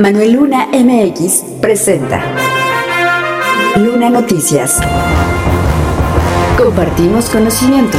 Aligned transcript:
Manuel 0.00 0.34
Luna 0.34 0.68
MX 0.72 1.42
presenta 1.60 2.22
Luna 3.74 4.08
Noticias. 4.08 4.78
Compartimos 6.56 7.28
conocimiento. 7.28 7.98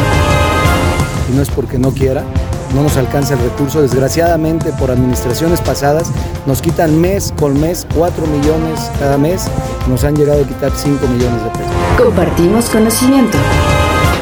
Y 1.30 1.36
no 1.36 1.42
es 1.42 1.50
porque 1.50 1.78
no 1.78 1.92
quiera, 1.92 2.24
no 2.74 2.84
nos 2.84 2.96
alcanza 2.96 3.34
el 3.34 3.42
recurso. 3.42 3.82
Desgraciadamente, 3.82 4.72
por 4.80 4.92
administraciones 4.92 5.60
pasadas, 5.60 6.10
nos 6.46 6.62
quitan 6.62 7.02
mes 7.02 7.34
con 7.38 7.60
mes 7.60 7.86
4 7.94 8.28
millones 8.28 8.90
cada 8.98 9.18
mes. 9.18 9.50
Nos 9.90 10.06
han 10.06 10.16
llegado 10.16 10.42
a 10.42 10.48
quitar 10.48 10.72
5 10.74 11.06
millones 11.06 11.44
de 11.44 11.50
pesos. 11.50 11.74
Compartimos 11.98 12.70
conocimiento. 12.70 13.38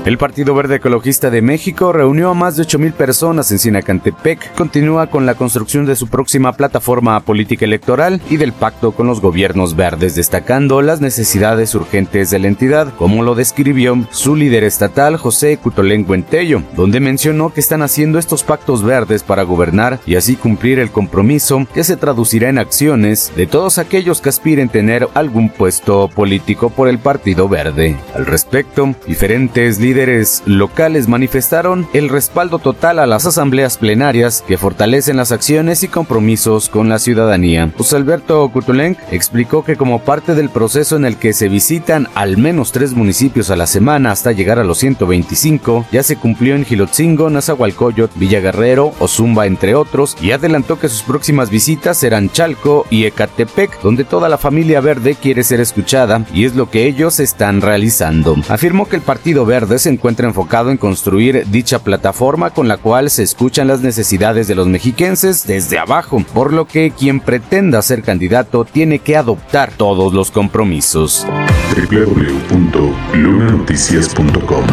El 0.06 0.16
Partido 0.16 0.54
Verde 0.54 0.76
Ecologista 0.76 1.28
de 1.28 1.42
México 1.42 1.92
reunió 1.92 2.30
a 2.30 2.34
más 2.34 2.56
de 2.56 2.62
8.000 2.62 2.94
personas 2.94 3.52
en 3.52 3.58
Sinacantepec. 3.58 4.54
Continúa 4.54 5.08
con 5.08 5.26
la 5.26 5.34
construcción 5.34 5.84
de 5.84 5.94
su 5.94 6.08
próxima 6.08 6.54
plataforma 6.54 7.20
política 7.20 7.66
electoral 7.66 8.22
y 8.30 8.38
del 8.38 8.54
pacto 8.54 8.92
con 8.92 9.06
los 9.06 9.20
gobiernos 9.20 9.76
verdes, 9.76 10.14
destacando 10.14 10.80
las 10.80 11.02
necesidades 11.02 11.74
urgentes 11.74 12.30
de 12.30 12.38
la 12.38 12.48
entidad, 12.48 12.94
como 12.96 13.22
lo 13.22 13.34
describió 13.34 14.06
su 14.10 14.36
líder 14.36 14.64
estatal, 14.64 15.18
José 15.18 15.58
Cutolén 15.58 16.06
Guentello, 16.06 16.62
donde 16.74 16.98
mencionó 16.98 17.52
que 17.52 17.60
están 17.60 17.82
haciendo 17.82 18.18
estos 18.18 18.42
pactos 18.42 18.82
verdes 18.82 19.22
para 19.22 19.42
gobernar 19.42 20.00
y 20.06 20.16
así 20.16 20.34
cumplir 20.34 20.78
el 20.78 20.90
compromiso 20.90 21.66
que 21.74 21.84
se 21.84 21.98
traducirá 21.98 22.48
en 22.48 22.58
acciones 22.58 23.32
de 23.36 23.46
todos 23.46 23.76
aquellos 23.76 24.22
que 24.22 24.30
aspiren 24.30 24.70
tener 24.70 25.08
algún 25.12 25.50
puesto 25.50 26.08
político 26.08 26.70
por 26.70 26.88
el 26.88 26.98
Partido 26.98 27.50
Verde. 27.50 27.98
Al 28.14 28.24
respecto, 28.24 28.94
diferentes 29.06 29.78
líderes 29.78 29.89
líderes 29.90 30.44
locales 30.46 31.08
manifestaron 31.08 31.88
el 31.94 32.10
respaldo 32.10 32.60
total 32.60 33.00
a 33.00 33.08
las 33.08 33.26
asambleas 33.26 33.76
plenarias 33.76 34.44
que 34.46 34.56
fortalecen 34.56 35.16
las 35.16 35.32
acciones 35.32 35.82
y 35.82 35.88
compromisos 35.88 36.68
con 36.68 36.88
la 36.88 37.00
ciudadanía. 37.00 37.72
José 37.76 37.96
Alberto 37.96 38.48
Cutulenc 38.52 38.96
explicó 39.10 39.64
que 39.64 39.74
como 39.74 39.98
parte 39.98 40.36
del 40.36 40.48
proceso 40.48 40.94
en 40.94 41.04
el 41.04 41.16
que 41.16 41.32
se 41.32 41.48
visitan 41.48 42.06
al 42.14 42.38
menos 42.38 42.70
tres 42.70 42.92
municipios 42.92 43.50
a 43.50 43.56
la 43.56 43.66
semana 43.66 44.12
hasta 44.12 44.30
llegar 44.30 44.60
a 44.60 44.64
los 44.64 44.78
125, 44.78 45.86
ya 45.90 46.04
se 46.04 46.14
cumplió 46.14 46.54
en 46.54 46.64
Gilotzingo, 46.64 47.28
Nazahualcoyot, 47.28 48.12
Villaguerrero, 48.14 48.92
Ozumba, 49.00 49.46
entre 49.46 49.74
otros, 49.74 50.16
y 50.22 50.30
adelantó 50.30 50.78
que 50.78 50.88
sus 50.88 51.02
próximas 51.02 51.50
visitas 51.50 51.96
serán 51.96 52.30
Chalco 52.30 52.86
y 52.90 53.06
Ecatepec, 53.06 53.82
donde 53.82 54.04
toda 54.04 54.28
la 54.28 54.38
familia 54.38 54.80
verde 54.80 55.16
quiere 55.20 55.42
ser 55.42 55.58
escuchada 55.58 56.24
y 56.32 56.44
es 56.44 56.54
lo 56.54 56.70
que 56.70 56.86
ellos 56.86 57.18
están 57.18 57.60
realizando. 57.60 58.36
Afirmó 58.48 58.88
que 58.88 58.94
el 58.94 59.02
Partido 59.02 59.44
Verde 59.44 59.79
se 59.80 59.90
encuentra 59.90 60.28
enfocado 60.28 60.70
en 60.70 60.76
construir 60.76 61.46
dicha 61.50 61.80
plataforma 61.80 62.50
con 62.50 62.68
la 62.68 62.76
cual 62.76 63.10
se 63.10 63.22
escuchan 63.22 63.66
las 63.66 63.80
necesidades 63.80 64.46
de 64.46 64.54
los 64.54 64.68
mexiquenses 64.68 65.46
desde 65.46 65.78
abajo, 65.78 66.22
por 66.32 66.52
lo 66.52 66.66
que 66.66 66.92
quien 66.92 67.20
pretenda 67.20 67.82
ser 67.82 68.02
candidato 68.02 68.64
tiene 68.64 69.00
que 69.00 69.16
adoptar 69.16 69.72
todos 69.72 70.12
los 70.12 70.30
compromisos. 70.30 71.26
www.lunanoticias.com 71.74 74.64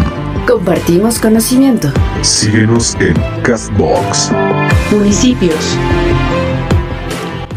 Compartimos 0.47 1.19
conocimiento. 1.19 1.91
Síguenos 2.21 2.95
en 3.01 3.15
Castbox. 3.43 4.31
Municipios. 4.91 5.77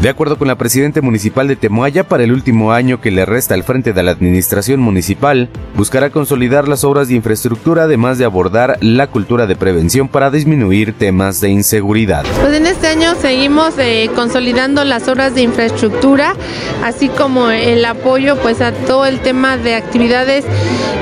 De 0.01 0.09
acuerdo 0.09 0.39
con 0.39 0.47
la 0.47 0.57
presidenta 0.57 0.99
municipal 1.03 1.47
de 1.47 1.55
Temoaya, 1.55 2.07
para 2.07 2.23
el 2.23 2.31
último 2.31 2.71
año 2.71 2.99
que 2.99 3.11
le 3.11 3.23
resta 3.23 3.53
al 3.53 3.63
frente 3.63 3.93
de 3.93 4.01
la 4.01 4.09
administración 4.09 4.79
municipal, 4.79 5.47
buscará 5.75 6.09
consolidar 6.09 6.67
las 6.67 6.83
obras 6.83 7.09
de 7.09 7.13
infraestructura 7.13 7.83
además 7.83 8.17
de 8.17 8.25
abordar 8.25 8.79
la 8.81 9.05
cultura 9.05 9.45
de 9.45 9.55
prevención 9.55 10.07
para 10.07 10.31
disminuir 10.31 10.93
temas 10.97 11.39
de 11.39 11.49
inseguridad. 11.49 12.25
Pues 12.41 12.51
en 12.51 12.65
este 12.65 12.87
año 12.87 13.13
seguimos 13.13 13.75
eh, 13.77 14.09
consolidando 14.15 14.83
las 14.85 15.07
obras 15.07 15.35
de 15.35 15.43
infraestructura, 15.43 16.33
así 16.83 17.07
como 17.07 17.51
el 17.51 17.85
apoyo 17.85 18.37
pues 18.37 18.59
a 18.61 18.71
todo 18.71 19.05
el 19.05 19.19
tema 19.19 19.57
de 19.57 19.75
actividades 19.75 20.45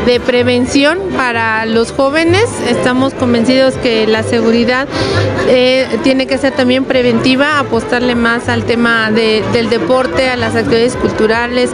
de 0.06 0.19
prevención 0.19 1.00
para 1.16 1.66
los 1.66 1.94
jóvenes. 1.94 2.50
Estamos 2.68 3.13
convencidos 3.13 3.75
que 3.75 4.07
la 4.07 4.23
seguridad 4.23 4.90
eh, 5.47 5.88
tiene 6.03 6.28
que 6.28 6.38
ser 6.38 6.52
también 6.53 6.84
preventiva, 6.84 7.59
apostarle 7.59 8.16
más 8.16 8.50
al 8.50 8.66
tema 8.66 8.88
del 9.11 9.69
deporte, 9.69 10.29
a 10.29 10.35
las 10.35 10.55
actividades 10.55 10.95
culturales, 10.95 11.72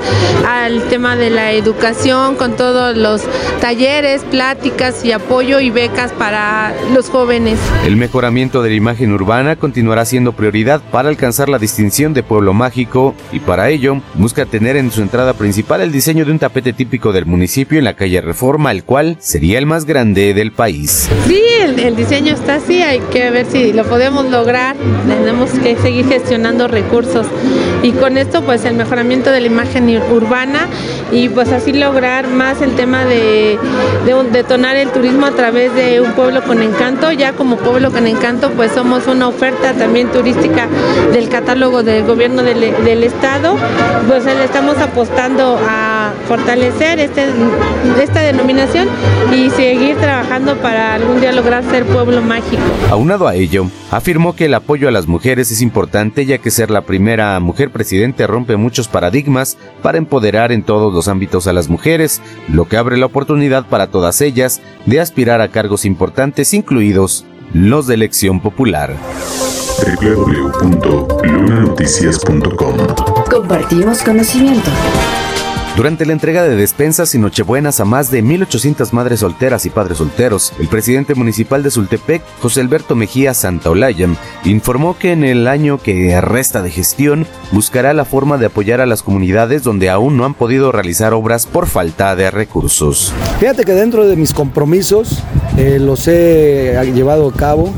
al 0.48 0.84
tema 0.84 1.16
de 1.16 1.30
la 1.30 1.52
educación, 1.54 2.36
con 2.36 2.56
todos 2.56 2.96
los 2.96 3.22
talleres, 3.62 4.24
pláticas 4.24 5.06
y 5.06 5.12
apoyo 5.12 5.60
y 5.60 5.70
becas 5.70 6.12
para 6.12 6.74
los 6.94 7.10
jóvenes. 7.10 7.58
El 7.86 7.96
mejoramiento 7.96 8.62
de 8.62 8.70
la 8.70 8.76
imagen 8.76 9.14
urbana 9.14 9.56
continuará 9.56 10.06
siendo 10.06 10.34
prioridad 10.34 10.82
para 10.92 11.10
alcanzar 11.10 11.48
la 11.50 11.58
distinción 11.58 12.14
de 12.14 12.24
pueblo 12.24 12.54
mágico 12.54 13.16
y 13.32 13.40
para 13.40 13.70
ello 13.70 14.02
busca 14.16 14.46
tener 14.46 14.76
en 14.76 14.92
su 14.92 15.02
entrada 15.02 15.34
principal 15.34 15.82
el 15.82 15.92
diseño 15.92 16.26
de 16.26 16.32
un 16.32 16.40
tapete 16.40 16.74
típico 16.74 17.14
del 17.14 17.26
municipio 17.26 17.80
en 17.80 17.86
la 17.86 17.96
calle 17.96 18.22
Reforma, 18.22 18.72
el 18.72 18.84
cual 18.84 19.18
sería 19.20 19.58
el 19.58 19.66
más 19.66 19.86
grande 19.86 20.34
del 20.34 20.52
país. 20.52 21.10
Sí, 21.28 21.42
el, 21.62 21.80
el 21.80 21.96
diseño 21.96 22.34
está 22.34 22.56
así, 22.56 22.82
hay 22.82 23.00
que 23.12 23.30
ver 23.30 23.46
si 23.46 23.74
lo 23.74 23.84
podemos 23.86 24.26
lograr, 24.30 24.76
tenemos 25.08 25.50
que 25.52 25.76
seguir 25.78 26.08
gestionando 26.08 26.68
recursos 26.68 27.05
y 27.84 27.92
con 27.92 28.18
esto 28.18 28.42
pues 28.42 28.66
el 28.66 28.76
mejoramiento 28.76 29.32
de 29.32 29.42
la 29.42 29.48
imagen 29.48 29.90
urbana 30.12 30.68
y 31.12 31.30
pues 31.30 31.52
así 31.52 31.72
lograr 31.74 32.28
más 32.28 32.62
el 32.62 32.76
tema 32.76 33.06
de, 33.06 33.60
detonar 34.32 34.76
el 34.76 34.90
turismo 34.90 35.26
a 35.26 35.32
través 35.32 35.74
de 35.76 36.02
un 36.02 36.14
pueblo 36.14 36.44
con 36.44 36.62
encanto. 36.62 37.12
Ya 37.12 37.34
como 37.34 37.58
pueblo 37.58 37.92
con 37.92 38.08
encanto 38.08 38.52
pues 38.52 38.72
somos 38.72 39.08
una 39.08 39.28
oferta 39.28 39.74
también 39.74 40.12
turística 40.12 40.68
del 41.14 41.30
catálogo 41.30 41.84
del 41.84 42.06
gobierno 42.06 42.44
del, 42.44 43.04
estado, 43.04 43.56
pues 44.08 44.26
le 44.26 44.44
estamos 44.44 44.78
apostando 44.80 45.60
a 45.68 45.95
fortalecer 46.28 47.00
este, 47.00 47.28
esta 48.02 48.22
denominación 48.22 48.88
y 49.34 49.50
seguir 49.50 49.98
trabajando 49.98 50.56
para 50.58 50.96
algún 50.96 51.20
día 51.20 51.32
lograr 51.32 51.64
ser 51.64 51.86
pueblo 51.86 52.22
mágico. 52.22 52.62
Aunado 52.90 53.28
a 53.28 53.36
ello, 53.36 53.68
afirmó 53.92 54.36
que 54.36 54.46
el 54.46 54.54
apoyo 54.54 54.88
a 54.88 54.92
las 54.92 55.08
mujeres 55.08 55.52
es 55.52 55.62
importante 55.62 56.26
ya 56.26 56.38
que 56.38 56.52
ser 56.52 56.72
la 56.72 56.82
primera 56.82 57.40
mujer 57.40 57.72
presidente 57.72 58.28
rompe 58.28 58.58
muchos 58.58 58.88
paradigmas 58.88 59.58
para 59.82 59.98
empoderar 59.98 60.52
en 60.52 60.64
todos 60.64 60.94
los 60.94 61.08
ámbitos 61.08 61.48
a 61.48 61.54
las 61.54 61.70
mujeres, 61.70 62.22
lo 62.48 62.68
que 62.68 62.78
abre 62.78 62.98
la 62.98 63.06
oportunidad 63.06 63.66
para 63.66 63.88
todas 63.88 64.22
ellas 64.22 64.62
de 64.86 65.00
aspirar 65.00 65.42
a 65.42 65.50
cargos 65.50 65.86
importantes 65.86 66.54
incluidos 66.54 67.26
los 67.54 67.88
de 67.88 67.96
elección 67.96 68.42
popular. 68.42 68.96
www.lunanoticias.com 70.00 72.78
Compartimos 73.30 74.02
conocimiento. 74.02 74.72
Durante 75.76 76.06
la 76.06 76.14
entrega 76.14 76.44
de 76.44 76.56
despensas 76.56 77.14
y 77.16 77.18
nochebuenas 77.20 77.82
a 77.82 77.86
más 77.86 78.10
de 78.10 78.24
1.800 78.24 78.94
madres 78.94 79.20
solteras 79.20 79.66
y 79.66 79.70
padres 79.70 79.98
solteros, 79.98 80.54
el 80.58 80.70
presidente 80.70 81.16
municipal 81.16 81.64
de 81.64 81.72
Sultepec, 81.72 82.22
José 82.40 82.62
Alberto 82.62 82.96
Mejía 82.96 83.34
Santaolalla, 83.34 84.08
informó 84.46 84.98
que 84.98 85.12
en 85.12 85.26
el 85.26 85.50
año 85.50 85.78
que 85.78 86.22
resta 86.22 86.62
de 86.62 86.72
gestión 86.72 87.28
buscará 87.52 87.94
la 87.94 88.06
forma 88.06 88.38
de 88.38 88.46
apoyar 88.46 88.80
a 88.80 88.86
las 88.86 89.04
comunidades 89.04 89.64
donde 89.64 89.90
aún 89.90 90.16
no 90.16 90.24
han 90.24 90.34
podido 90.34 90.72
realizar 90.72 91.14
obras 91.14 91.46
por 91.46 91.68
falta 91.68 92.16
de 92.16 92.32
recursos. 92.32 93.14
Fíjate 93.42 93.66
que 93.66 93.74
dentro 93.74 94.08
de 94.08 94.16
mis 94.16 94.34
compromisos 94.34 95.24
eh, 95.58 95.80
los 95.82 96.08
he 96.08 96.90
llevado 96.94 97.28
a 97.28 97.34
cabo 97.34 97.74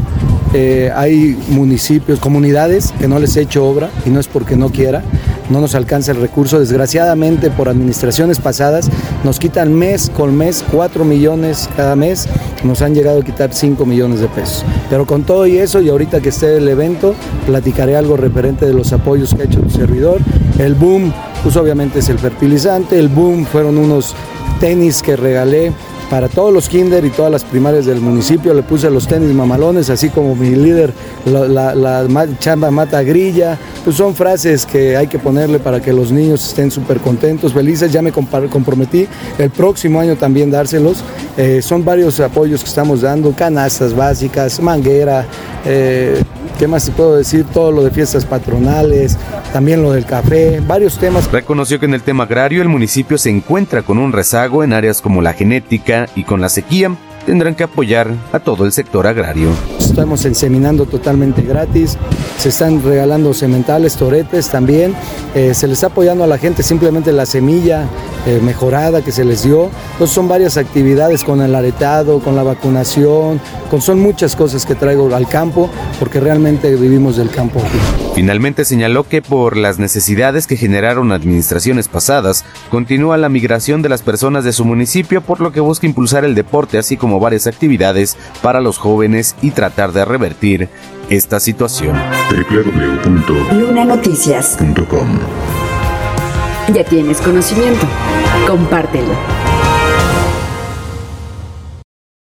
eh, 0.54 0.92
hay 0.96 1.38
municipios, 1.50 2.20
comunidades 2.20 2.94
que 3.00 3.08
no 3.08 3.20
les 3.20 3.36
he 3.36 3.42
hecho 3.42 3.66
obra 3.66 3.90
y 4.06 4.10
no 4.10 4.20
es 4.20 4.28
porque 4.28 4.56
no 4.56 4.70
quiera, 4.70 5.04
no 5.50 5.62
nos 5.62 5.76
alcanza 5.76 6.12
el 6.12 6.22
recurso. 6.22 6.60
Desgraciadamente 6.60 7.50
por 7.50 7.70
administraciones 7.70 8.40
pasadas 8.40 8.90
nos 9.24 9.40
quitan 9.40 9.74
mes 9.74 10.12
con 10.16 10.36
mes 10.36 10.64
4 10.72 11.06
millones 11.06 11.70
cada 11.76 11.96
mes, 11.96 12.28
nos 12.64 12.82
han 12.82 12.94
llegado 12.94 13.20
a 13.20 13.24
quitar 13.24 13.54
5 13.54 13.86
millones 13.86 14.20
de 14.20 14.28
pesos. 14.28 14.66
Pero 14.90 15.06
con 15.06 15.24
todo 15.24 15.48
y 15.48 15.58
eso 15.58 15.82
y 15.82 15.90
ahorita 15.90 16.22
que 16.22 16.30
esté 16.30 16.58
el 16.58 16.68
evento, 16.68 17.16
platicaré 17.46 17.96
algo 17.96 18.18
referente 18.18 18.66
de 18.66 18.74
los 18.74 18.94
apoyos 18.94 19.34
que 19.34 19.44
ha 19.44 19.46
hecho 19.46 19.60
el 19.60 19.72
servidor. 19.72 20.20
El 20.60 20.76
boom, 20.76 21.14
pues 21.44 21.56
obviamente 21.56 22.00
es 22.00 22.10
el 22.10 22.20
fertilizante, 22.20 22.98
el 23.00 23.10
boom 23.10 23.46
fueron 23.46 23.78
unos 23.78 24.16
tenis 24.60 25.02
que 25.02 25.16
regalé 25.16 25.72
para 26.10 26.30
todos 26.30 26.54
los 26.54 26.70
kinder 26.70 27.04
y 27.06 27.10
todas 27.10 27.32
las 27.32 27.44
primarias 27.44 27.86
del 27.86 28.00
municipio. 28.00 28.54
Le 28.54 28.64
puse 28.64 28.90
los 28.90 29.08
tenis 29.08 29.34
mamalones, 29.34 29.90
así 29.90 30.10
como 30.10 30.36
mi 30.36 30.56
líder, 30.56 30.94
la, 31.26 32.28
chamba 32.40 32.72
mata 32.72 33.04
grilla. 33.04 33.58
Pues 33.84 33.96
son 33.98 34.16
frases 34.16 34.66
que 34.66 34.96
hay 34.98 35.08
que 35.08 35.20
ponerle 35.20 35.60
para 35.60 35.82
que 35.82 35.94
los 35.94 36.12
niños 36.12 36.46
estén 36.48 36.72
súper 36.72 37.00
contentos, 37.00 37.54
felices. 37.54 37.92
Ya 37.92 38.02
me 38.02 38.12
comprometí 38.12 39.08
el 39.38 39.50
próximo 39.50 40.00
año 40.00 40.16
también 40.16 40.52
dárselos. 40.52 41.04
Eh, 41.38 41.62
son 41.62 41.84
varios 41.84 42.20
apoyos 42.20 42.62
que 42.62 42.70
estamos 42.70 43.02
dando, 43.02 43.32
canastas 43.32 43.94
básicas, 43.94 44.60
manguera, 44.60 45.26
eh, 45.66 46.22
¿qué 46.58 46.68
más 46.68 46.86
te 46.86 46.92
puedo 46.92 47.16
decir? 47.16 47.46
Todo 47.54 47.72
lo 47.72 47.84
de 47.84 47.92
fiestas 47.92 48.26
patronales, 48.26 49.18
también 49.54 49.82
lo 49.82 49.92
del 49.92 50.06
café, 50.06 50.62
varios 50.66 50.98
temas. 50.98 51.32
Reconoció 51.32 51.80
que 51.80 51.86
en 51.86 51.94
el 51.94 52.02
tema 52.02 52.24
agrario 52.24 52.62
el 52.62 52.70
municipio 52.70 53.18
se 53.18 53.30
encuentra 53.30 53.84
con 53.84 53.98
un 53.98 54.12
rezago 54.12 54.64
en 54.64 54.74
áreas 54.74 55.02
como 55.02 55.22
la 55.22 55.34
genética 55.34 56.08
y 56.16 56.24
con 56.24 56.42
la 56.42 56.50
sequía 56.50 56.92
tendrán 57.28 57.56
que 57.56 57.64
apoyar 57.64 58.10
a 58.32 58.40
todo 58.40 58.64
el 58.64 58.72
sector 58.72 59.06
agrario. 59.06 59.50
Estamos 59.78 60.24
enseminando 60.24 60.86
totalmente 60.86 61.42
gratis, 61.42 61.98
se 62.38 62.50
están 62.50 62.82
regalando 62.82 63.34
sementales, 63.34 63.98
toretes 63.98 64.48
también, 64.48 64.96
eh, 65.36 65.54
se 65.54 65.68
les 65.68 65.80
está 65.80 65.88
apoyando 65.88 66.24
a 66.24 66.28
la 66.28 66.38
gente 66.38 66.64
simplemente 66.64 67.12
la 67.12 67.26
semilla 67.26 67.86
eh, 68.26 68.40
mejorada 68.42 69.02
que 69.02 69.12
se 69.12 69.26
les 69.26 69.44
dio. 69.44 69.70
Entonces 69.92 70.16
son 70.16 70.30
varias 70.30 70.56
actividades 70.56 71.26
con 71.26 71.42
el 71.42 71.54
aretado, 71.54 72.20
con 72.20 72.34
la 72.34 72.44
vacunación, 72.44 73.42
con, 73.70 73.82
son 73.82 74.00
muchas 74.00 74.34
cosas 74.38 74.66
que 74.66 74.76
traigo 74.76 75.14
al 75.14 75.28
campo 75.28 75.70
porque 76.00 76.22
realmente 76.22 76.74
vivimos 76.76 77.18
del 77.18 77.30
campo 77.30 77.62
Finalmente 78.16 78.66
señaló 78.66 79.04
que 79.04 79.22
por 79.22 79.58
las 79.58 79.78
necesidades 79.80 80.48
que 80.48 80.58
generaron 80.58 81.12
administraciones 81.12 81.88
pasadas, 81.88 82.46
continúa 82.72 83.18
la 83.18 83.30
migración 83.30 83.82
de 83.82 83.90
las 83.90 84.02
personas 84.02 84.44
de 84.44 84.54
su 84.54 84.66
municipio, 84.66 85.22
por 85.22 85.40
lo 85.40 85.52
que 85.52 85.60
busca 85.60 85.86
impulsar 85.86 86.26
el 86.26 86.34
deporte 86.34 86.80
así 86.80 86.98
como 87.18 87.24
varias 87.24 87.48
actividades 87.48 88.16
para 88.44 88.62
los 88.62 88.78
jóvenes 88.78 89.36
y 89.42 89.50
tratar 89.50 89.92
de 89.92 90.06
revertir 90.06 90.70
esta 91.10 91.40
situación. 91.40 92.00
www.lunanoticias.com 92.30 95.20
Ya 96.76 96.84
tienes 96.84 97.20
conocimiento, 97.22 97.88
compártelo. 98.46 99.47